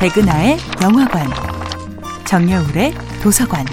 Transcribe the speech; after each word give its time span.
백은하의 0.00 0.56
영화관, 0.82 1.26
정여울의 2.24 2.94
도서관. 3.22 3.66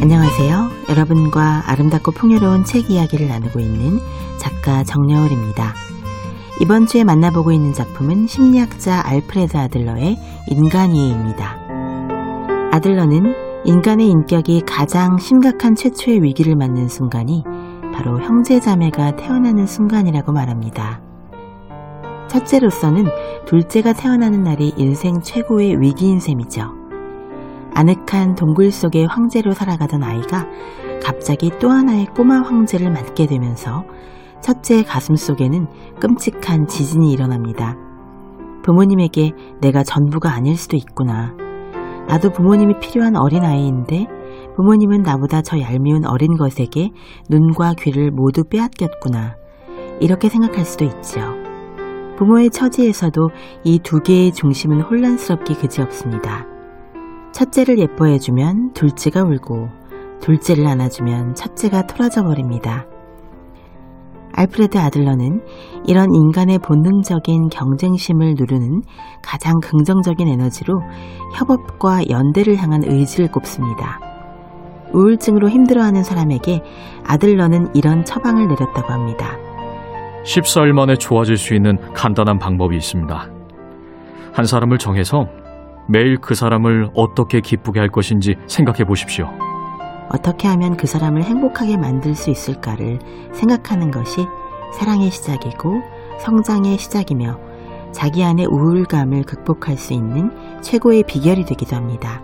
안녕하세요. 0.00 0.70
여러분과 0.88 1.64
아름답고 1.66 2.12
풍요로운 2.12 2.64
책 2.64 2.90
이야기를 2.90 3.28
나누고 3.28 3.60
있는 3.60 3.98
작가 4.38 4.82
정여울입니다. 4.82 5.74
이번 6.62 6.86
주에 6.86 7.04
만나보고 7.04 7.52
있는 7.52 7.74
작품은 7.74 8.28
심리학자 8.28 9.02
알프레드 9.06 9.58
아들러의 9.58 10.18
인간이에입니다. 10.48 11.58
아들러는 12.72 13.34
인간의 13.66 14.08
인격이 14.08 14.62
가장 14.66 15.18
심각한 15.18 15.76
최초의 15.76 16.22
위기를 16.22 16.56
맞는 16.56 16.88
순간이 16.88 17.44
바로 17.92 18.20
형제자매가 18.20 19.16
태어나는 19.16 19.66
순간이라고 19.66 20.32
말합니다. 20.32 21.00
첫째로서는 22.28 23.04
둘째가 23.46 23.92
태어나는 23.92 24.42
날이 24.42 24.72
인생 24.76 25.20
최고의 25.20 25.80
위기인 25.80 26.18
셈이죠. 26.18 26.62
아늑한 27.74 28.34
동굴 28.34 28.70
속의 28.70 29.06
황제로 29.06 29.52
살아가던 29.52 30.02
아이가 30.02 30.46
갑자기 31.02 31.50
또 31.58 31.70
하나의 31.70 32.06
꼬마 32.06 32.40
황제를 32.40 32.90
맞게 32.90 33.26
되면서 33.26 33.84
첫째의 34.40 34.84
가슴 34.84 35.14
속에는 35.14 35.66
끔찍한 36.00 36.66
지진이 36.66 37.12
일어납니다. 37.12 37.76
부모님에게 38.62 39.32
내가 39.60 39.82
전부가 39.82 40.32
아닐 40.32 40.56
수도 40.56 40.76
있구나. 40.76 41.34
나도 42.08 42.30
부모님이 42.30 42.78
필요한 42.80 43.16
어린아이인데 43.16 44.06
부모님은 44.56 45.02
나보다 45.02 45.42
저 45.42 45.58
얄미운 45.58 46.06
어린 46.06 46.36
것에게 46.36 46.90
눈과 47.30 47.74
귀를 47.78 48.10
모두 48.10 48.44
빼앗겼구나. 48.44 49.36
이렇게 50.00 50.28
생각할 50.28 50.64
수도 50.64 50.84
있지요. 50.84 51.34
부모의 52.18 52.50
처지에서도 52.50 53.30
이 53.64 53.78
두 53.78 54.00
개의 54.00 54.32
중심은 54.32 54.82
혼란스럽기 54.82 55.54
그지없습니다. 55.54 56.46
첫째를 57.32 57.78
예뻐해주면 57.78 58.72
둘째가 58.74 59.22
울고, 59.22 59.68
둘째를 60.20 60.66
안아주면 60.66 61.34
첫째가 61.34 61.86
토라져 61.86 62.22
버립니다. 62.22 62.84
알프레드 64.34 64.78
아들러는 64.78 65.40
이런 65.86 66.08
인간의 66.14 66.58
본능적인 66.58 67.48
경쟁심을 67.48 68.34
누르는 68.38 68.82
가장 69.22 69.54
긍정적인 69.62 70.28
에너지로 70.28 70.80
협업과 71.34 72.08
연대를 72.08 72.56
향한 72.56 72.82
의지를 72.84 73.30
꼽습니다. 73.30 74.11
우울증으로 74.92 75.48
힘들어하는 75.48 76.04
사람에게 76.04 76.62
아들러는 77.04 77.74
이런 77.74 78.04
처방을 78.04 78.48
내렸다고 78.48 78.92
합니다. 78.92 79.36
14일 80.24 80.72
만에 80.72 80.96
좋아질 80.96 81.36
수 81.36 81.54
있는 81.54 81.78
간단한 81.94 82.38
방법이 82.38 82.76
있습니다. 82.76 83.28
한 84.32 84.46
사람을 84.46 84.78
정해서 84.78 85.28
매일 85.88 86.18
그 86.18 86.34
사람을 86.34 86.90
어떻게 86.94 87.40
기쁘게 87.40 87.80
할 87.80 87.88
것인지 87.88 88.36
생각해 88.46 88.84
보십시오. 88.84 89.28
어떻게 90.10 90.46
하면 90.48 90.76
그 90.76 90.86
사람을 90.86 91.22
행복하게 91.24 91.76
만들 91.76 92.14
수 92.14 92.30
있을까를 92.30 92.98
생각하는 93.32 93.90
것이 93.90 94.26
사랑의 94.72 95.10
시작이고 95.10 95.82
성장의 96.20 96.78
시작이며 96.78 97.38
자기 97.92 98.24
안의 98.24 98.46
우울감을 98.46 99.24
극복할 99.24 99.76
수 99.76 99.92
있는 99.92 100.30
최고의 100.62 101.04
비결이 101.04 101.44
되기도 101.44 101.76
합니다. 101.76 102.22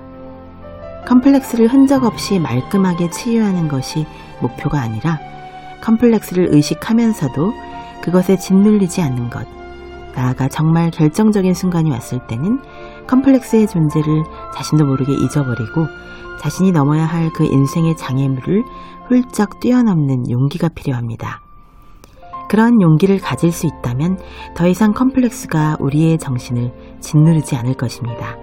컴플렉스를 1.09 1.69
흔적 1.69 2.05
없이 2.05 2.39
말끔하게 2.39 3.09
치유하는 3.09 3.67
것이 3.69 4.05
목표가 4.41 4.83
아니라 4.83 5.19
컴플렉스를 5.81 6.48
의식하면서도 6.53 7.53
그것에 8.03 8.37
짓눌리지 8.37 9.01
않는 9.01 9.31
것. 9.31 9.47
나아가 10.14 10.48
정말 10.48 10.91
결정적인 10.91 11.55
순간이 11.55 11.91
왔을 11.91 12.27
때는 12.27 12.61
컴플렉스의 13.07 13.68
존재를 13.68 14.23
자신도 14.55 14.85
모르게 14.85 15.14
잊어버리고 15.14 15.86
자신이 16.41 16.73
넘어야 16.73 17.07
할 17.07 17.30
그 17.33 17.45
인생의 17.45 17.97
장애물을 17.97 18.64
훌쩍 19.08 19.61
뛰어넘는 19.61 20.30
용기가 20.30 20.68
필요합니다. 20.68 21.41
그런 22.51 22.83
용기를 22.83 23.18
가질 23.18 23.51
수 23.51 23.67
있다면 23.67 24.18
더 24.55 24.67
이상 24.67 24.92
컴플렉스가 24.92 25.79
우리의 25.80 26.18
정신을 26.18 26.98
짓누르지 27.01 27.57
않을 27.57 27.74
것입니다. 27.74 28.36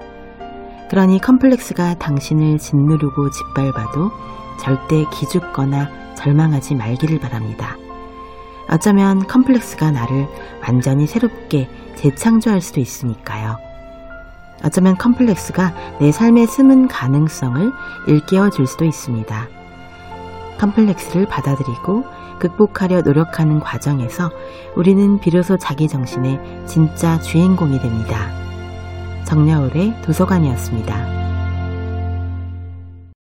그러니 0.95 1.19
컴플렉스가 1.19 1.95
당신을 1.95 2.57
짓누르고 2.57 3.29
짓밟아도 3.29 4.11
절대 4.57 5.03
기죽거나 5.11 5.89
절망하지 6.15 6.75
말기를 6.75 7.19
바랍니다. 7.19 7.75
어쩌면 8.69 9.27
컴플렉스가 9.27 9.91
나를 9.91 10.25
완전히 10.65 11.05
새롭게 11.05 11.69
재창조할 11.95 12.61
수도 12.61 12.79
있으니까요. 12.79 13.57
어쩌면 14.63 14.95
컴플렉스가 14.95 15.97
내 15.99 16.13
삶의 16.13 16.47
숨은 16.47 16.87
가능성을 16.87 17.73
일깨워 18.07 18.49
줄 18.49 18.65
수도 18.65 18.85
있습니다. 18.85 19.47
컴플렉스를 20.59 21.25
받아들이고 21.25 22.05
극복하려 22.39 23.01
노력하는 23.01 23.59
과정에서 23.59 24.31
우리는 24.77 25.19
비로소 25.19 25.57
자기 25.57 25.89
정신의 25.89 26.39
진짜 26.65 27.19
주인공이 27.19 27.81
됩니다. 27.81 28.44
정여울의 29.25 30.01
도서관이었습니다. 30.03 31.24